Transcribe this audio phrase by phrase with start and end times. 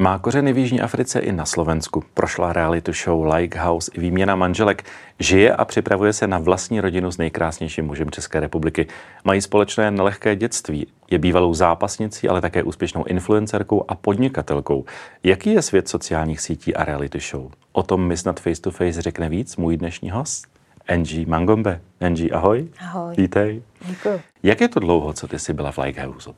[0.00, 2.04] Má kořeny v Jižní Africe i na Slovensku.
[2.14, 4.84] Prošla reality show Like House i výměna manželek.
[5.18, 8.86] Žije a připravuje se na vlastní rodinu s nejkrásnějším mužem České republiky.
[9.24, 10.86] Mají společné nelehké dětství.
[11.10, 14.84] Je bývalou zápasnicí, ale také úspěšnou influencerkou a podnikatelkou.
[15.24, 17.50] Jaký je svět sociálních sítí a reality show?
[17.72, 20.46] O tom mi snad face to face řekne víc můj dnešní host.
[20.88, 21.80] Angie Mangombe.
[22.00, 22.68] Angie, ahoj.
[22.80, 23.14] Ahoj.
[23.16, 23.62] Vítej.
[23.84, 24.20] Děkuji.
[24.42, 26.30] Jak je to dlouho, co ty jsi byla v Like House?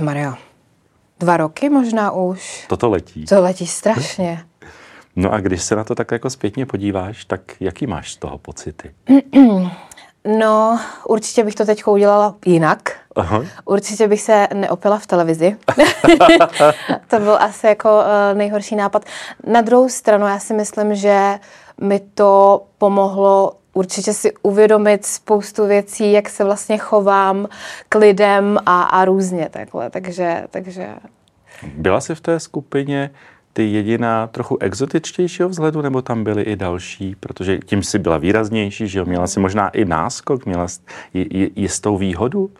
[0.00, 0.51] Maria.
[1.22, 2.66] Dva roky možná už.
[2.68, 3.24] Toto letí.
[3.24, 4.44] To letí strašně.
[5.16, 8.38] No a když se na to tak jako zpětně podíváš, tak jaký máš z toho
[8.38, 8.94] pocity?
[10.38, 12.92] No, určitě bych to teď udělala jinak.
[13.16, 13.44] Aha.
[13.64, 15.56] Určitě bych se neopila v televizi.
[17.08, 19.04] to byl asi jako uh, nejhorší nápad.
[19.46, 21.38] Na druhou stranu, já si myslím, že
[21.80, 27.48] mi to pomohlo určitě si uvědomit spoustu věcí, jak se vlastně chovám
[27.88, 29.90] k lidem a, a různě takhle.
[29.90, 30.88] Takže, takže...
[31.76, 33.10] Byla jsi v té skupině
[33.52, 37.16] ty jediná trochu exotičtějšího vzhledu, nebo tam byly i další?
[37.20, 39.04] Protože tím si byla výraznější, že jo?
[39.04, 40.66] Měla si možná i náskok, měla
[41.56, 42.50] jistou výhodu?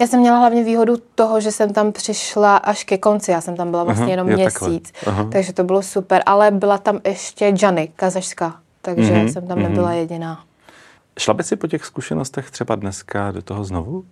[0.00, 3.30] Já jsem měla hlavně výhodu toho, že jsem tam přišla až ke konci.
[3.30, 4.92] Já jsem tam byla vlastně Aha, jenom měsíc,
[5.32, 6.22] takže to bylo super.
[6.26, 8.60] Ale byla tam ještě Jany Kazašská
[8.94, 9.98] takže mm-hmm, jsem tam nebyla mm-hmm.
[9.98, 10.44] jediná.
[11.18, 14.04] Šla by si po těch zkušenostech třeba dneska do toho znovu?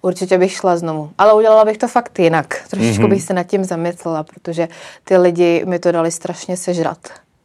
[0.00, 2.68] Určitě bych šla znovu, ale udělala bych to fakt jinak.
[2.70, 3.10] Trošičku mm-hmm.
[3.10, 4.68] bych se nad tím zamyslela, protože
[5.04, 6.98] ty lidi mi to dali strašně sežrat.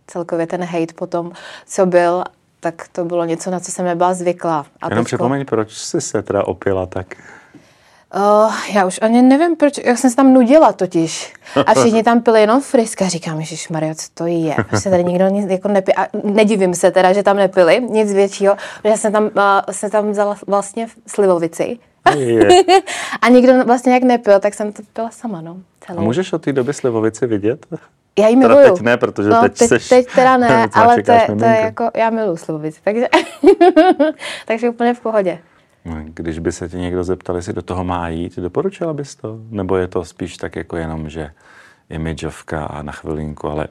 [0.08, 1.32] Celkově ten hate potom,
[1.66, 2.24] co byl,
[2.60, 4.66] tak to bylo něco, na co jsem nebyla zvyklá.
[4.82, 5.06] A Jenom teďko...
[5.06, 7.16] připomeň, proč jsi se teda opila tak?
[8.16, 11.34] Uh, já už ani nevím, proč, já jsem se tam nudila totiž.
[11.66, 13.08] A všichni tam pili jenom friska.
[13.08, 14.56] Říkám, že Maria, co to je?
[14.70, 15.96] Prostě tady nikdo nic jako nepí.
[15.96, 19.32] A nedivím se teda, že tam nepili nic většího, protože jsem tam, uh,
[19.72, 21.80] jsem tam vzala vlastně slivovici.
[23.22, 25.58] a nikdo vlastně jak nepil, tak jsem to pila sama, no.
[25.88, 26.00] Celou.
[26.00, 27.66] A můžeš od té doby slivovici vidět?
[28.20, 28.74] Já ji miluju.
[28.74, 31.90] teď ne, protože no, teď, teď seš, teď teda ne, ale to, to je jako,
[31.96, 33.08] já miluju slivovici, takže,
[34.46, 35.40] takže úplně v pohodě.
[36.04, 39.38] Když by se tě někdo zeptal, jestli do toho má jít, doporučila bys to?
[39.50, 41.32] Nebo je to spíš tak jako jenom, že
[41.90, 43.68] imidžovka a na chvilinku, ale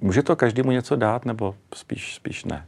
[0.00, 2.66] může to každému něco dát, nebo spíš, spíš ne?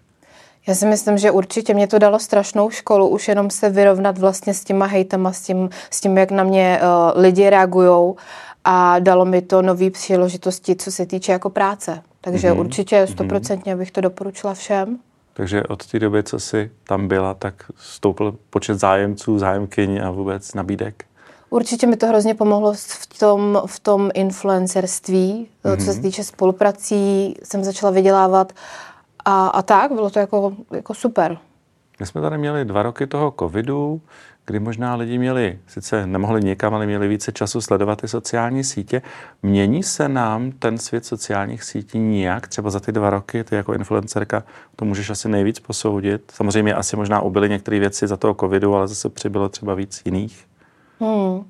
[0.66, 4.54] Já si myslím, že určitě mě to dalo strašnou školu, už jenom se vyrovnat vlastně
[4.54, 8.14] s těma hejtama, s tím, s tím jak na mě uh, lidi reagují
[8.64, 12.02] a dalo mi to nové příležitosti, co se týče jako práce.
[12.20, 12.60] Takže mm-hmm.
[12.60, 13.06] určitě mhm.
[13.06, 14.98] stoprocentně bych to doporučila všem.
[15.36, 20.54] Takže od té doby, co jsi tam byla, tak stoupil počet zájemců, zájemkyň a vůbec
[20.54, 21.04] nabídek?
[21.50, 25.76] Určitě mi to hrozně pomohlo v tom, v tom influencerství, mm-hmm.
[25.78, 26.02] co se mhm.
[26.02, 28.52] týče spoluprací, jsem začala vydělávat
[29.24, 31.38] a, a tak, bylo to jako, jako super.
[32.00, 34.00] My jsme tady měli dva roky toho covidu,
[34.46, 39.02] kdy možná lidi měli, sice nemohli někam, ale měli více času sledovat ty sociální sítě.
[39.42, 42.48] Mění se nám ten svět sociálních sítí nijak?
[42.48, 44.42] Třeba za ty dva roky, ty jako influencerka,
[44.76, 46.32] to můžeš asi nejvíc posoudit.
[46.34, 50.44] Samozřejmě asi možná ubyly některé věci za toho covidu, ale zase přibylo třeba víc jiných.
[51.00, 51.44] Hmm.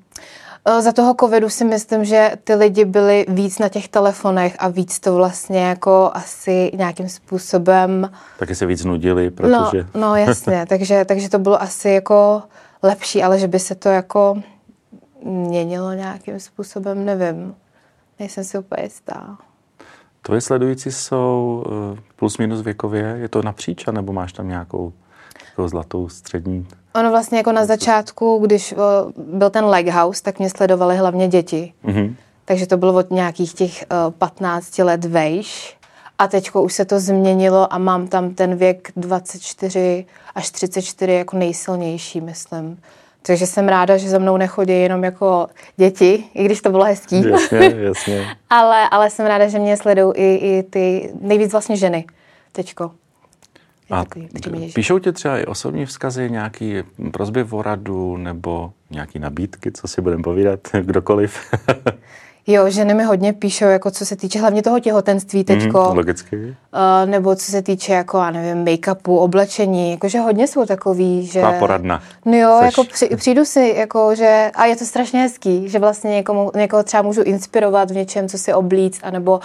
[0.65, 4.67] E, za toho covidu si myslím, že ty lidi byli víc na těch telefonech a
[4.67, 8.11] víc to vlastně jako asi nějakým způsobem...
[8.39, 9.87] Taky se víc nudili, protože...
[9.93, 12.43] No, no jasně, takže, takže to bylo asi jako
[12.83, 14.41] lepší, ale že by se to jako
[15.23, 17.55] měnilo nějakým způsobem, nevím.
[18.19, 19.37] Nejsem si úplně jistá.
[20.21, 24.93] Tvoje sledující jsou eh, plus minus věkově, je to napříč, nebo máš tam nějakou
[25.49, 26.67] jako zlatou střední?
[26.95, 28.75] Ono vlastně jako na začátku, když eh,
[29.17, 31.73] byl ten Leghouse, tak mě sledovali hlavně děti.
[31.85, 32.15] Mm-hmm.
[32.45, 33.85] Takže to bylo od nějakých těch
[34.17, 35.76] 15 eh, let vejš.
[36.19, 40.05] A teď už se to změnilo a mám tam ten věk 24
[40.35, 42.79] až 34 jako nejsilnější, myslím.
[43.21, 47.29] Takže jsem ráda, že za mnou nechodí jenom jako děti, i když to bylo hezký.
[47.29, 48.27] Jasně, jasně.
[48.49, 52.05] ale, ale jsem ráda, že mě sledují i, i ty nejvíc vlastně ženy
[52.51, 52.91] teďko.
[53.91, 54.05] A
[54.73, 60.01] píšou ti třeba i osobní vzkazy, nějaký prozby o radu nebo nějaký nabídky, co si
[60.01, 61.37] budeme povídat, kdokoliv?
[62.49, 65.87] Jo, ženy mi hodně píšou, jako co se týče hlavně toho těhotenství mhm, teďko.
[65.89, 66.35] Mm, logicky.
[66.37, 71.41] Uh, nebo co se týče, jako, já nevím, make-upu, oblečení, jakože hodně jsou takový, že...
[71.41, 72.03] Taková poradna.
[72.25, 72.65] No jo, Seš...
[72.65, 74.51] jako při, přijdu si, jako, že...
[74.55, 78.37] A je to strašně hezký, že vlastně někomu, někoho třeba můžu inspirovat v něčem, co
[78.37, 79.41] si oblíct, anebo uh,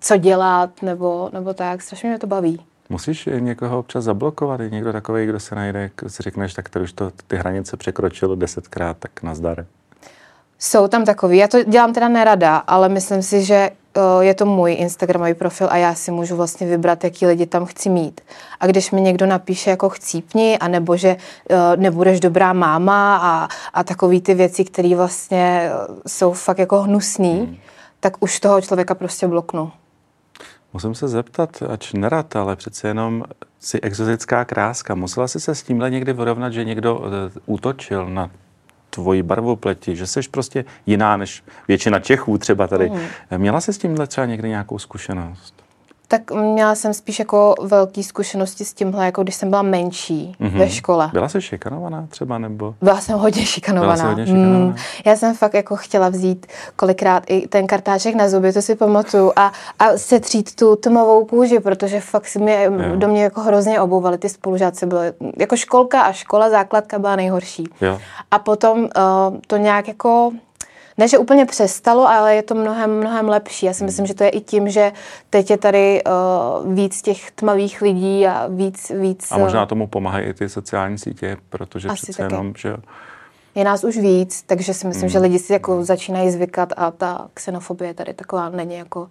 [0.00, 1.82] co dělat, nebo, nebo tak.
[1.82, 2.60] Strašně mě to baví.
[2.88, 4.60] Musíš někoho občas zablokovat?
[4.60, 8.34] Je někdo takový, kdo se najde, si řekneš, tak tady už to ty hranice překročilo
[8.34, 9.66] desetkrát, tak nazdar.
[10.58, 13.70] Jsou tam takový, já to dělám teda nerada, ale myslím si, že
[14.20, 17.88] je to můj Instagramový profil a já si můžu vlastně vybrat, jaký lidi tam chci
[17.88, 18.20] mít.
[18.60, 21.16] A když mi někdo napíše jako chcípni, anebo že
[21.76, 25.70] nebudeš dobrá máma a, a takový ty věci, které vlastně
[26.06, 27.56] jsou fakt jako hnusný, hmm.
[28.00, 29.72] tak už toho člověka prostě bloknu.
[30.72, 33.24] Musím se zeptat, ač nerad, ale přece jenom
[33.60, 34.94] si exotická kráska.
[34.94, 37.02] Musela jsi se s tímhle někdy vyrovnat, že někdo
[37.46, 38.30] útočil na
[38.96, 42.90] tvoji barvu pleti, že jsi prostě jiná než většina Čechů třeba tady.
[42.90, 42.98] Mm.
[43.36, 45.65] Měla jsi s tímhle třeba někdy nějakou zkušenost?
[46.08, 50.58] Tak měla jsem spíš jako velké zkušenosti s tímhle, jako když jsem byla menší mm-hmm.
[50.58, 51.10] ve škole.
[51.12, 52.74] Byla jsi šikanovaná třeba, nebo?
[52.82, 53.94] Byla jsem hodně šikanovaná.
[53.94, 54.66] Byla jsi hodně šikanovaná.
[54.66, 54.74] Mm,
[55.06, 59.32] já jsem fakt jako chtěla vzít kolikrát i ten kartáček na zuby, to si pamatuju,
[59.36, 62.96] a, a setřít tu tmavou kůži, protože fakt si mě, jo.
[62.96, 64.86] do mě jako hrozně obouvali ty spolužáci.
[64.86, 67.64] Byly, jako školka a škola, základka byla nejhorší.
[67.80, 67.98] Jo.
[68.30, 68.88] A potom uh,
[69.46, 70.30] to nějak jako
[70.98, 73.66] ne, že úplně přestalo, ale je to mnohem, mnohem lepší.
[73.66, 74.92] Já si myslím, že to je i tím, že
[75.30, 78.92] teď je tady uh, víc těch tmavých lidí a víc...
[79.00, 82.34] víc a možná tomu pomáhají i ty sociální sítě, protože Asi přece taky.
[82.34, 82.76] jenom, že
[83.54, 85.08] je nás už víc, takže si myslím, mm.
[85.08, 89.08] že lidi si jako začínají zvykat a ta xenofobie tady taková není jako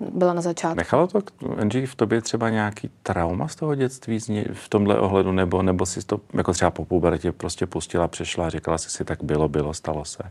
[0.00, 0.76] byla na začátku.
[0.76, 1.20] Nechalo to,
[1.58, 4.20] Angie, v tobě třeba nějaký trauma z toho dětství
[4.52, 8.48] v tomhle ohledu, nebo, nebo si to jako třeba po pubertě prostě pustila, přešla a
[8.50, 10.22] říkala si si, tak bylo, bylo, stalo se?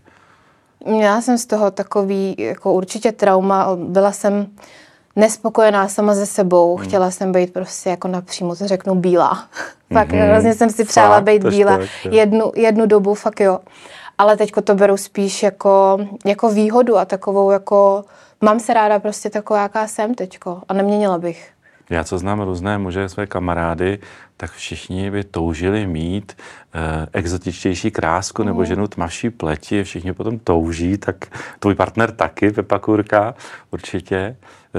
[0.85, 3.75] Měla jsem z toho takový, jako určitě trauma.
[3.75, 4.47] Byla jsem
[5.15, 6.75] nespokojená sama ze sebou.
[6.75, 6.87] Hmm.
[6.87, 9.47] Chtěla jsem být prostě jako napřímo, to řeknu, bílá.
[9.93, 10.31] fakt, mm-hmm.
[10.31, 11.79] hrozně jsem si přála být bílá.
[12.09, 13.59] jednu, jednu dobu, fakt jo.
[14.17, 18.03] Ale teďko to beru spíš jako, jako výhodu a takovou jako,
[18.41, 21.54] mám se ráda prostě taková, jaká jsem teďko a neměnila bych.
[21.89, 23.99] Já co znám různé muže, své kamarády,
[24.37, 26.37] tak všichni by toužili mít
[26.73, 28.45] eh, exotičtější krásku mm.
[28.45, 28.67] nebo mhm.
[28.67, 31.15] ženu tmavší pleti, všichni potom touží, tak
[31.59, 33.35] tvůj partner taky, Pepa Kurka,
[33.71, 34.35] určitě.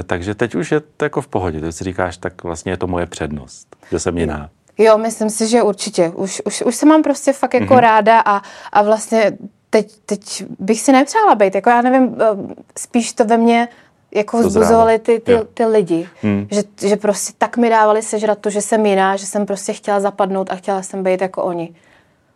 [0.07, 2.87] Takže teď už je to jako v pohodě, teď si říkáš, tak vlastně je to
[2.87, 4.51] moje přednost, že jsem jiná.
[4.79, 6.09] Jo, myslím si, že určitě.
[6.09, 7.79] Už, už, už se mám prostě fakt jako mm-hmm.
[7.79, 8.43] ráda a,
[8.73, 9.33] a vlastně
[9.71, 11.55] teď, teď bych si nepřála být.
[11.55, 13.69] Jako já nevím, eh, spíš to ve mně
[14.15, 16.09] jako vzbuzovali ty, ty, ty lidi.
[16.23, 16.49] Hmm.
[16.51, 20.01] Že, že prostě tak mi dávali sežrat to, že jsem jiná, že jsem prostě chtěla
[20.01, 21.75] zapadnout a chtěla jsem být jako oni.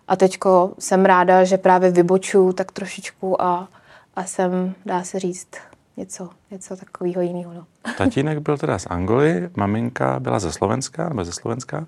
[0.09, 3.69] A teďko jsem ráda, že právě vybočuju tak trošičku a,
[4.17, 5.49] a jsem, dá se říct,
[5.97, 7.55] něco, něco takového jiného.
[7.55, 7.65] No.
[7.99, 11.87] Tatínek byl teda z Angoly, maminka byla ze Slovenska, nebo ze Slovenska.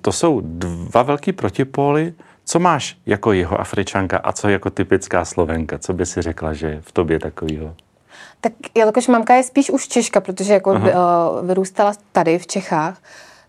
[0.00, 2.14] To jsou dva velký protipóly.
[2.44, 5.78] Co máš jako jeho Afričanka a co jako typická Slovenka?
[5.78, 7.74] Co by si řekla, že v tobě takového?
[8.40, 10.80] Tak jelikož mamka je spíš už Češka, protože jako uh,
[11.42, 12.98] vyrůstala tady v Čechách,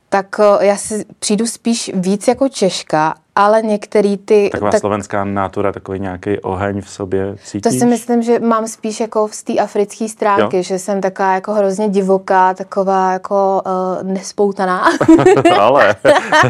[0.10, 4.50] tak uh, já si přijdu spíš víc jako Češka ale některý ty...
[4.52, 7.62] Taková tak, slovenská nátura, takový nějaký oheň v sobě cítíš?
[7.62, 10.64] To si myslím, že mám spíš jako z té africké stránky, jo?
[10.64, 14.84] že jsem taková jako hrozně divoká, taková jako uh, nespoutaná.
[15.60, 15.96] ale.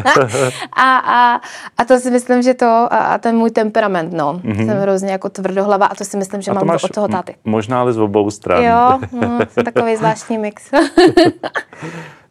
[0.72, 1.40] a, a,
[1.78, 4.40] a to si myslím, že to, a, a ten můj temperament, no.
[4.44, 4.66] Mm-hmm.
[4.66, 7.34] Jsem hrozně jako tvrdohlava a to si myslím, že a mám to od toho táty.
[7.44, 8.64] Možná ale z obou stran.
[8.64, 10.70] Jo, no, takový zvláštní mix.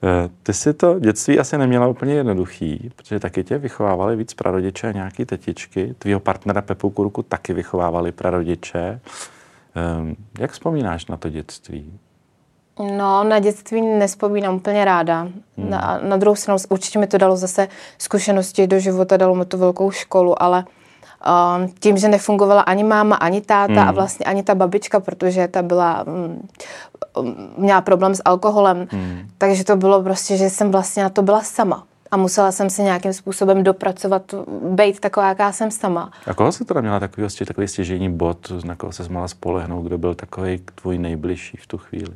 [0.04, 4.88] Eh, ty si to dětství asi neměla úplně jednoduchý, protože taky tě vychovávali víc prarodiče
[4.88, 5.96] a nějaký tetičky.
[6.00, 9.00] Tvýho partnera Pepu Kurku taky vychovávali prarodiče.
[9.76, 12.00] Ehm, jak vzpomínáš na to dětství?
[12.98, 15.22] No, na dětství nespomínám úplně ráda.
[15.22, 15.70] Hmm.
[15.70, 17.68] Na, na druhou stranu určitě mi to dalo zase
[17.98, 20.66] zkušenosti do života, dalo mi to velkou školu, ale
[21.26, 23.90] um, tím, že nefungovala ani máma, ani táta hmm.
[23.90, 26.48] a vlastně ani ta babička, protože ta byla, um,
[27.58, 29.20] měla problém s alkoholem, hmm.
[29.38, 32.84] takže to bylo prostě, že jsem vlastně na to byla sama a musela jsem se
[32.84, 36.12] nějakým způsobem dopracovat, být taková, jaká jsem sama.
[36.28, 39.98] A koho jsi teda měla takový, takový stěžení bod, na koho se mohla spolehnout, kdo
[39.98, 42.14] byl takový tvůj nejbližší v tu chvíli?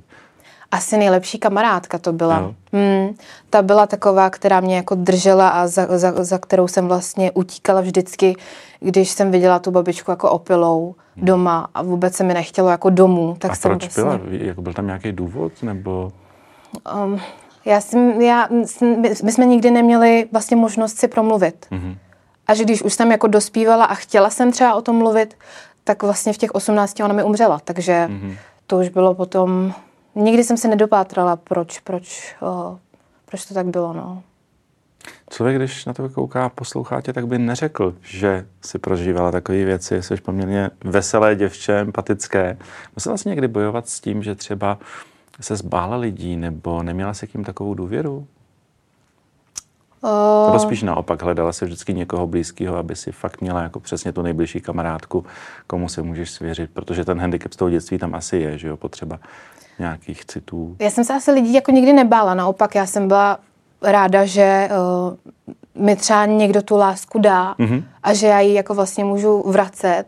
[0.74, 2.54] Asi nejlepší kamarádka to byla.
[2.74, 3.16] Hmm,
[3.50, 7.82] ta byla taková, která mě jako držela a za, za, za kterou jsem vlastně utíkala
[7.82, 8.36] vždycky,
[8.80, 11.26] když jsem viděla tu babičku jako opilou hmm.
[11.26, 13.36] doma a vůbec se mi nechtělo jako domů.
[13.40, 14.04] Tak a jsem proč vlastně...
[14.04, 14.20] byla?
[14.30, 15.64] Jako byl tam nějaký důvod?
[15.64, 16.12] Nebo...
[17.04, 17.20] Um,
[17.66, 18.48] já jsem, já,
[19.24, 21.68] my jsme nikdy neměli vlastně možnost si promluvit.
[21.72, 21.98] Mm-hmm.
[22.48, 25.38] A že když už jsem jako dospívala a chtěla jsem třeba o tom mluvit,
[25.84, 27.60] tak vlastně v těch 18 ona mi umřela.
[27.64, 28.38] Takže mm-hmm.
[28.68, 29.74] to už bylo potom...
[30.16, 32.80] Nikdy jsem se nedopátrala, proč, proč, o,
[33.26, 34.24] proč to tak bylo, no.
[35.30, 39.66] Člověk, když na to kouká a poslouchá tě, tak by neřekl, že si prožívala takové
[39.66, 42.58] věci, jsi poměrně veselé děvče, empatické.
[42.96, 44.78] Musela jsi někdy bojovat s tím, že třeba
[45.42, 48.28] se zbála lidí nebo neměla se k ním takovou důvěru?
[50.02, 50.46] Uh...
[50.46, 54.22] Nebo spíš naopak, hledala se vždycky někoho blízkého, aby si fakt měla jako přesně tu
[54.22, 55.26] nejbližší kamarádku,
[55.68, 58.78] komu se můžeš svěřit, protože ten handicap z toho dětství tam asi je, že jo,
[58.78, 59.20] potřeba
[59.80, 60.76] nějakých citů.
[60.80, 63.40] Já jsem se asi lidí jako nikdy nebála, naopak já jsem byla
[63.82, 64.70] ráda, že
[65.76, 67.84] uh, mi třeba někdo tu lásku dá mm-hmm.
[68.04, 70.06] a že já ji jako vlastně můžu vracet.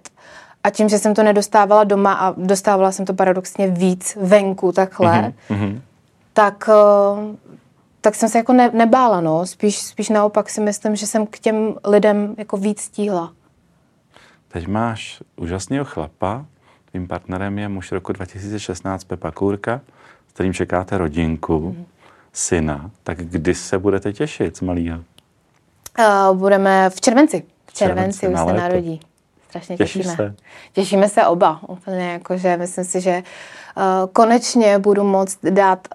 [0.63, 5.34] A tím, že jsem to nedostávala doma a dostávala jsem to paradoxně víc venku takhle,
[5.50, 5.81] mm-hmm.
[6.34, 7.36] tak, uh,
[8.01, 9.45] tak jsem se jako ne, nebála, no.
[9.45, 13.31] Spíš, spíš naopak si myslím, že jsem k těm lidem jako víc stíhla.
[14.48, 16.45] Teď máš úžasného chlapa,
[16.96, 19.82] tvým partnerem je muž roku 2016 Pepa Kůrka,
[20.30, 21.60] s kterým čekáte rodinku.
[21.60, 21.96] Mm-hmm
[22.36, 24.98] syna, tak kdy se budete těšit z malýho?
[26.00, 27.44] Uh, budeme v červenci.
[27.66, 29.00] V červenci, červenci už se narodí.
[29.50, 30.16] Strašně Těší těšíme.
[30.16, 30.36] Se.
[30.74, 31.60] Těšíme se oba.
[31.68, 33.24] Úplně jakože myslím si, že
[33.78, 33.84] uh,
[34.14, 35.88] konečně budu moct dát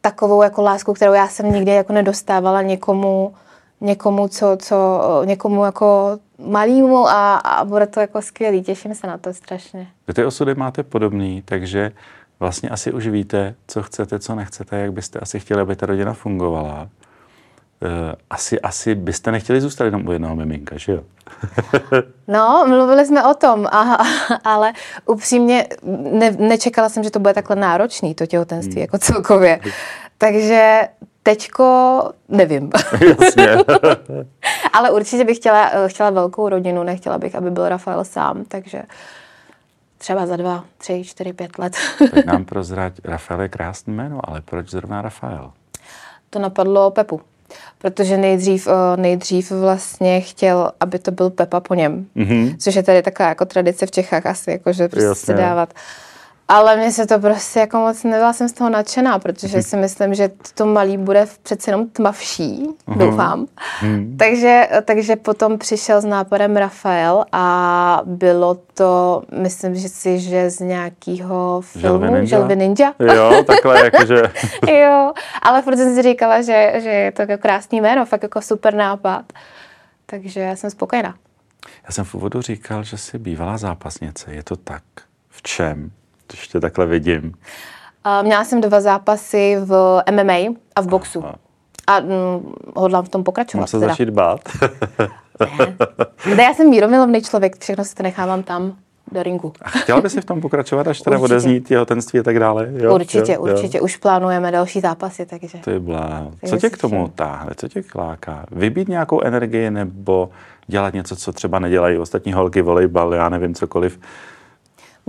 [0.00, 3.34] takovou jako lásku, kterou já jsem nikdy jako nedostávala někomu,
[3.80, 4.76] někomu, co, co,
[5.24, 8.62] někomu jako malýmu a, a bude to jako skvělý.
[8.62, 9.86] Těším se na to strašně.
[10.08, 11.92] Vy ty osudy máte podobný, takže
[12.40, 16.12] vlastně asi už víte, co chcete, co nechcete, jak byste asi chtěli, aby ta rodina
[16.12, 16.88] fungovala.
[17.82, 21.02] Eh, asi, asi byste nechtěli zůstat jenom u jednoho miminka, že jo?
[22.28, 23.98] no, mluvili jsme o tom, aha,
[24.44, 24.72] ale
[25.06, 25.66] upřímně
[26.12, 28.80] ne, nečekala jsem, že to bude takhle náročný, to těhotenství hmm.
[28.80, 29.60] jako celkově.
[30.18, 30.88] Takže
[31.22, 32.70] teďko nevím.
[33.08, 33.48] Jasně.
[34.72, 38.82] ale určitě bych chtěla, chtěla velkou rodinu, nechtěla bych, aby byl Rafael sám, takže
[39.98, 41.76] třeba za dva, tři, čtyři, pět let.
[42.14, 45.52] tak nám prozrať, Rafael je krásný jméno, ale proč zrovna Rafael?
[46.30, 47.20] To napadlo Pepu,
[47.78, 52.56] protože nejdřív, eh, nejdřív vlastně chtěl, aby to byl Pepa po něm, mm-hmm.
[52.58, 55.34] což je tady taková jako tradice v Čechách asi, jako že prostě Jasně.
[55.34, 55.74] dávat.
[56.50, 59.62] Ale mně se to prostě jako moc nebyla jsem z toho nadšená, protože mhm.
[59.62, 62.98] si myslím, že to malý bude přece jenom tmavší, uh-huh.
[62.98, 63.46] doufám.
[63.82, 64.16] Uh-huh.
[64.16, 70.60] Takže, takže potom přišel s nápadem Rafael a bylo to, myslím že si, že z
[70.60, 72.92] nějakého filmu Želvy Ninja.
[72.98, 74.22] Jo, takhle jakože.
[74.82, 78.42] jo, ale furt jsem si říkala, že, že je to jako krásný jméno, fakt jako
[78.42, 79.24] super nápad.
[80.06, 81.14] Takže já jsem spokojená.
[81.84, 84.34] Já jsem v úvodu říkal, že jsi bývalá zápasnice.
[84.34, 84.82] Je to tak?
[85.28, 85.90] V čem?
[86.32, 87.32] Ještě takhle vidím.
[88.06, 91.24] Uh, měla jsem dva zápasy v MMA a v boxu.
[91.24, 91.34] Aha.
[91.86, 93.60] A mm, hodlám v tom pokračovat.
[93.60, 93.92] Mám se teda.
[93.92, 94.40] začít bát.
[96.36, 96.42] ne.
[96.42, 98.76] Já jsem míromilovný člověk, všechno si to nechávám tam
[99.12, 99.52] do ringu.
[99.62, 102.68] A chtěla by si v tom pokračovat, až teda odeznít těhotenství a tak dále?
[102.72, 103.78] Jo, určitě, jo, určitě.
[103.78, 103.84] Jo.
[103.84, 105.58] Už plánujeme další zápasy, takže...
[105.58, 106.28] Ty blá.
[106.46, 107.52] Co tě k tomu táhne?
[107.56, 108.46] Co tě kláká?
[108.50, 110.30] Vybít nějakou energii nebo
[110.66, 114.00] dělat něco, co třeba nedělají ostatní holky, volejbal, já nevím, cokoliv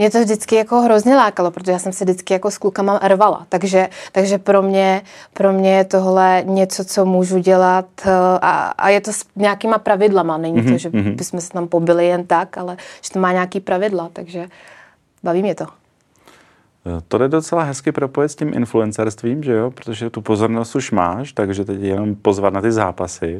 [0.01, 3.45] mě to vždycky jako hrozně lákalo, protože já jsem se vždycky jako s klukama rvala.
[3.49, 5.01] Takže, takže pro, mě,
[5.33, 9.77] pro mě je tohle něco, co můžu dělat eh, a, a je to s nějakýma
[9.77, 10.37] pravidlama.
[10.37, 11.15] Není mm-hmm, to, mhm, že mm-hmm.
[11.15, 14.47] bychom se tam pobili jen tak, ale že to má nějaký pravidla, takže
[15.23, 15.65] baví mě to.
[16.85, 19.71] Eh, to jde docela hezky propojit s tím influencerstvím, že jo?
[19.71, 23.37] Protože tu pozornost už máš, takže teď jenom pozvat na ty zápasy.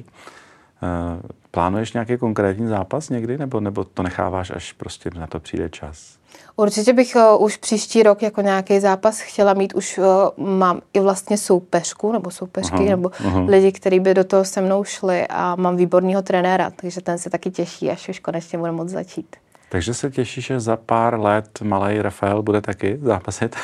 [1.51, 5.69] Eh, plánuješ nějaký konkrétní zápas někdy, nebo, nebo to necháváš, až prostě na to přijde
[5.69, 6.17] čas?
[6.55, 10.05] Určitě bych uh, už příští rok jako nějaký zápas chtěla mít, už uh,
[10.45, 13.45] mám i vlastně soupeřku nebo soupeřky aha, nebo aha.
[13.47, 17.29] lidi, kteří by do toho se mnou šli a mám výborného trenéra, takže ten se
[17.29, 19.35] taky těší, až už konečně bude moct začít.
[19.69, 23.55] Takže se těšíš, že za pár let malý Rafael bude taky zápasit?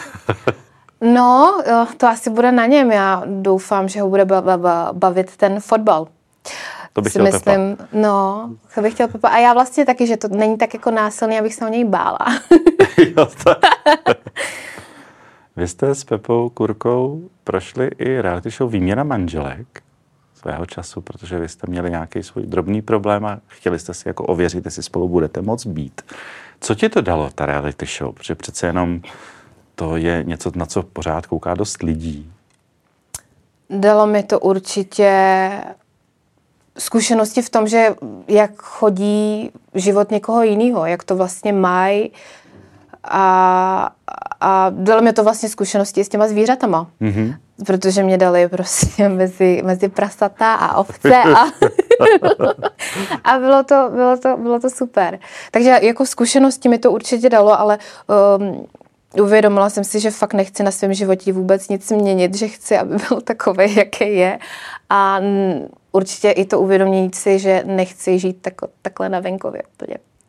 [1.01, 1.61] no,
[1.97, 2.91] to asi bude na něm.
[2.91, 4.25] Já doufám, že ho bude
[4.93, 6.07] bavit ten fotbal.
[6.97, 7.89] To bych si chtěl myslím, Pepa.
[7.93, 9.27] No, to bych chtěl Pepa.
[9.27, 12.17] A já vlastně taky, že to není tak jako násilný, abych se o něj bála.
[13.17, 13.27] jo.
[15.55, 19.83] Vy jste s Pepou Kurkou prošli i reality show Výměna manželek
[20.35, 24.23] svého času, protože vy jste měli nějaký svůj drobný problém a chtěli jste si jako
[24.23, 26.01] ověřit, jestli spolu budete moc být.
[26.59, 28.13] Co ti to dalo, ta reality show?
[28.13, 29.01] Protože přece jenom
[29.75, 32.31] to je něco, na co pořád kouká dost lidí.
[33.69, 35.49] Dalo mi to určitě
[36.77, 37.95] zkušenosti v tom, že
[38.27, 42.11] jak chodí život někoho jiného, jak to vlastně mají
[43.03, 43.89] a,
[44.41, 46.87] a dalo mi to vlastně zkušenosti s těma zvířatama.
[47.01, 47.35] Mm-hmm.
[47.65, 51.45] Protože mě dali prostě mezi, mezi prasata a ovce a,
[53.31, 55.19] a bylo, to, bylo, to, bylo to super.
[55.51, 57.77] Takže jako zkušenosti mi to určitě dalo, ale
[58.37, 58.67] um,
[59.23, 62.95] uvědomila jsem si, že fakt nechci na svém životě vůbec nic měnit, že chci, aby
[63.09, 64.39] byl takový, jaký je.
[64.89, 65.19] A
[65.91, 69.61] určitě i to uvědomění si, že nechci žít tak, takhle na venkově.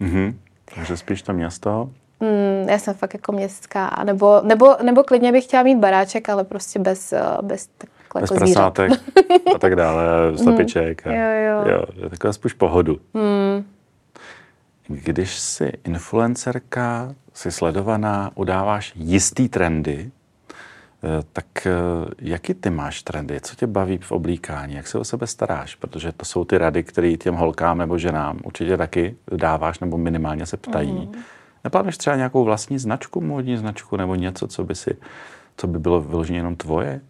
[0.00, 0.34] Mm-hmm.
[0.74, 1.90] Takže spíš to město?
[2.20, 4.02] Mm, já jsem fakt jako městská.
[4.04, 7.68] Nebo, nebo, nebo klidně bych chtěla mít baráček, ale prostě bez, eh, bez
[8.04, 8.92] jako Bez prasátek
[9.54, 10.04] a tak dále,
[10.38, 11.06] slepiček.
[11.06, 11.72] A, jo, jo.
[11.96, 12.08] jo.
[12.10, 13.00] taková spíš pohodu.
[13.14, 13.64] Hmm.
[14.88, 20.10] Když jsi influencerka, jsi sledovaná, udáváš jistý trendy,
[21.32, 21.72] tak eh,
[22.18, 23.40] jaký ty máš trendy?
[23.40, 24.74] Co tě baví v oblíkání?
[24.74, 25.74] Jak se o sebe staráš?
[25.74, 30.46] Protože to jsou ty rady, které těm holkám nebo ženám určitě taky dáváš nebo minimálně
[30.46, 30.92] se ptají.
[30.92, 31.12] Mm.
[31.64, 34.96] Neplánuješ třeba nějakou vlastní značku, módní značku nebo něco, co by, si,
[35.56, 37.00] co by bylo vyloženě jenom tvoje?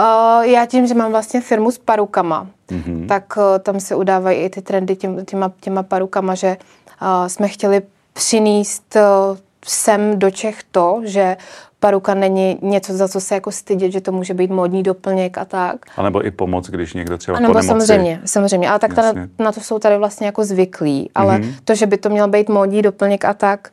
[0.00, 3.06] Uh, já tím, že mám vlastně firmu s parukama, mm-hmm.
[3.06, 6.56] tak uh, tam se udávají i ty trendy tím, těma, těma parukama, že
[7.02, 7.82] uh, jsme chtěli
[8.12, 8.96] přinést
[9.66, 11.36] sem do Čech to, že
[11.80, 15.44] paruka není něco, za co se jako stydět, že to může být modní doplněk a
[15.44, 15.76] tak.
[15.96, 19.12] A nebo i pomoc, když někdo třeba a nebo po samozřejmě, samozřejmě, ale tak na,
[19.38, 21.54] na to jsou tady vlastně jako zvyklí, ale mm-hmm.
[21.64, 23.72] to, že by to měl být modní doplněk a tak,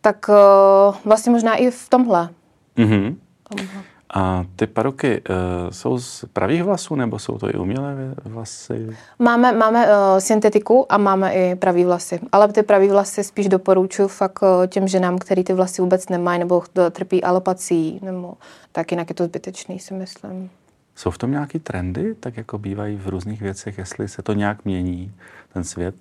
[0.00, 2.28] tak uh, vlastně možná i v tomhle.
[2.76, 3.16] Mm-hmm.
[3.56, 3.82] tomhle.
[4.14, 5.36] A ty paruky uh,
[5.70, 8.96] jsou z pravých vlasů nebo jsou to i umělé vlasy?
[9.18, 12.20] Máme, máme uh, syntetiku a máme i pravý vlasy.
[12.32, 16.38] Ale ty pravý vlasy spíš doporučuji fakt uh, těm ženám, který ty vlasy vůbec nemají
[16.38, 18.34] nebo trpí alopací, nebo
[18.72, 20.50] tak jinak je to zbytečný, si myslím.
[20.94, 24.64] Jsou v tom nějaký trendy, tak jako bývají v různých věcech, jestli se to nějak
[24.64, 25.12] mění,
[25.52, 25.94] ten svět?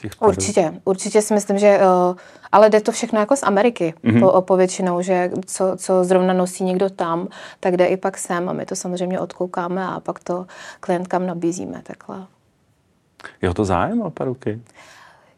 [0.00, 2.16] Těch Určitě, určitě si myslím, že, uh,
[2.52, 4.32] ale jde to všechno jako z Ameriky mm-hmm.
[4.32, 7.28] po, povětšinou, že co, co zrovna nosí někdo tam,
[7.60, 10.46] tak jde i pak sem a my to samozřejmě odkoukáme a pak to
[10.80, 12.26] klientkám nabízíme takhle.
[13.42, 14.60] Je o to zájem o paruky?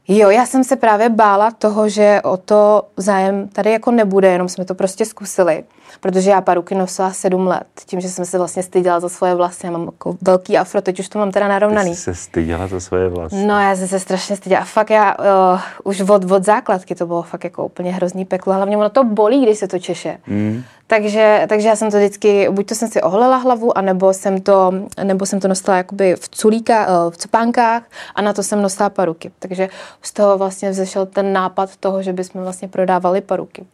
[0.09, 4.49] Jo, já jsem se právě bála toho, že o to zájem tady jako nebude, jenom
[4.49, 5.65] jsme to prostě zkusili.
[6.01, 9.67] Protože já paruky nosila sedm let, tím, že jsem se vlastně styděla za svoje vlasy.
[9.67, 11.91] Já mám jako velký afro, teď už to mám teda narovnaný.
[11.91, 13.47] Ty jsi se styděla za svoje vlasy?
[13.47, 14.63] No, já jsem se strašně styděla.
[14.63, 18.55] A fakt já uh, už od, od základky to bylo fakt jako úplně hrozný peklo.
[18.55, 20.19] Hlavně ono to bolí, když se to češe.
[20.27, 20.63] Mm.
[20.87, 24.73] Takže, takže já jsem to vždycky, buď to jsem si oholela hlavu, anebo jsem to,
[25.03, 27.83] nebo jsem to nosila jakoby v culíka, eh, v cupánkách
[28.15, 29.31] a na to jsem nosila paruky.
[29.39, 29.69] Takže
[30.03, 33.67] z toho vlastně vzešel ten nápad toho, že bychom vlastně prodávali paruky.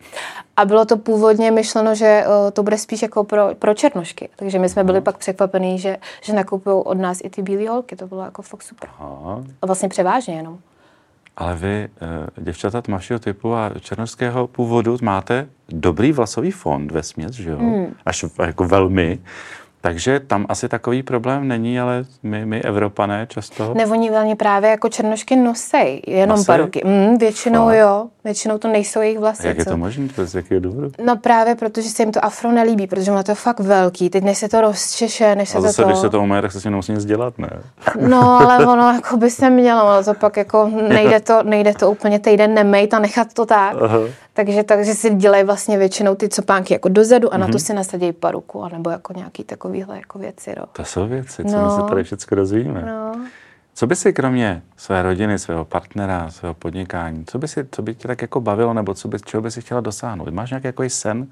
[0.57, 4.29] A bylo to původně myšleno, že eh, to bude spíš jako pro, pro černošky.
[4.37, 7.97] Takže my jsme byli pak překvapení, že, že nakupují od nás i ty bílé holky.
[7.97, 8.91] To bylo jako fakt super.
[8.99, 9.43] Aha.
[9.63, 10.59] A vlastně převážně jenom.
[11.37, 11.89] Ale vy, eh,
[12.37, 17.59] děvčata tmavšího typu a černožského původu, máte dobrý vlasový fond ve směs, že jo?
[17.59, 17.95] Hmm.
[18.07, 19.19] Až jako velmi.
[19.81, 23.75] Takže tam asi takový problém není, ale my, my Evropané často...
[23.75, 26.47] Ne, oni velmi právě jako černošky nosej, jenom nosej?
[26.47, 26.83] paruky.
[26.85, 27.77] Mm, většinou Fakt.
[27.77, 29.47] jo, většinou to nejsou jejich vlasy.
[29.47, 30.09] Jak je to možné?
[30.25, 30.91] Z jakého důvodu?
[31.05, 34.11] No právě, protože se jim to afro nelíbí, protože má to fakt velký.
[34.11, 35.89] Teď než se to rozčeše, než se a zase, to...
[35.89, 37.51] když se to umé, tak se si nemusí nic dělat, ne?
[38.09, 41.91] No, ale ono jako by se mělo, ale to pak jako nejde to, nejde to
[41.91, 43.77] úplně týden nemejt a nechat to tak.
[43.83, 43.99] Aha.
[44.39, 47.41] Takže, takže si dělají vlastně většinou ty copánky jako dozadu a mm-hmm.
[47.41, 47.59] na to mhm.
[47.59, 50.55] si nasadí paruku, anebo jako nějaký takovýhle jako věci.
[50.59, 50.67] No.
[50.73, 51.65] To jsou věci, co no.
[51.65, 52.83] my se tady všechno dozvíme.
[52.83, 53.13] No.
[53.75, 57.95] Co by si kromě své rodiny, svého partnera, svého podnikání, co by, si, co by
[57.95, 60.29] tě tak jako bavilo, nebo co by, čeho by si chtěla dosáhnout?
[60.29, 61.27] Máš nějaký jako sen?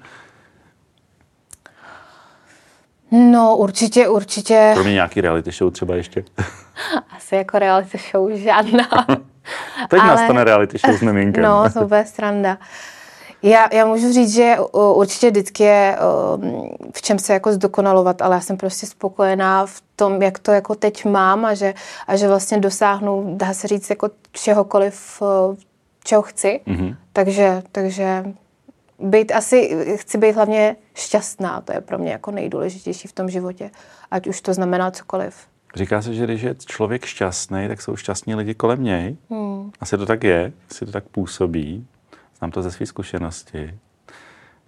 [3.11, 4.71] No, určitě, určitě.
[4.73, 6.23] Kromě nějaký reality show třeba ještě?
[7.17, 8.87] Asi jako reality show žádná.
[9.89, 10.07] Teď Ale...
[10.07, 11.43] nastane reality show s miminkem.
[11.43, 12.57] No, to bude sranda.
[13.43, 15.97] Já, já můžu říct, že určitě vždycky je
[16.93, 20.75] v čem se jako zdokonalovat, ale já jsem prostě spokojená v tom, jak to jako
[20.75, 21.73] teď mám a že,
[22.07, 25.21] a že vlastně dosáhnu, dá se říct, jako čehokoliv,
[26.03, 26.61] čeho chci.
[26.67, 26.95] Mm-hmm.
[27.13, 28.25] Takže, takže
[28.99, 33.71] být asi, chci být hlavně šťastná, to je pro mě jako nejdůležitější v tom životě,
[34.11, 35.35] ať už to znamená cokoliv.
[35.75, 39.17] Říká se, že když je člověk šťastný, tak jsou šťastní lidi kolem něj.
[39.29, 39.71] Hmm.
[39.79, 41.87] Asi to tak je, asi to tak působí.
[42.37, 43.73] Znám to ze své zkušenosti.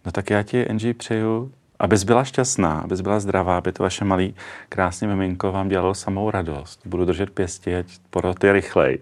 [0.06, 4.06] No tak já ti, Angie, přeju, abys byla šťastná, abys byla zdravá, aby to vaše
[4.06, 4.36] malý
[4.70, 6.80] krásný miminko vám dělalo samou radost.
[6.86, 9.00] Budu držet pěstě, ať porod je rychlej.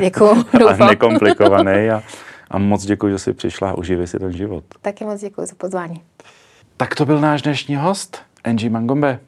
[0.00, 1.90] Děkuju, a nekomplikovaný.
[1.90, 2.02] A,
[2.50, 4.64] a moc děkuji, že jsi přišla a uživej si ten život.
[4.82, 6.02] Taky moc děkuji za pozvání.
[6.76, 9.20] Tak to byl náš dnešní host, Angie Mangombe.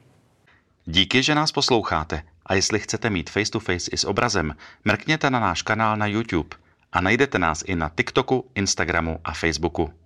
[0.86, 2.22] Díky, že nás posloucháte.
[2.46, 6.06] A jestli chcete mít face to face i s obrazem, mrkněte na náš kanál na
[6.06, 6.48] YouTube–
[6.92, 9.99] a najdete nás i na TikToku, Instagramu a Facebooku.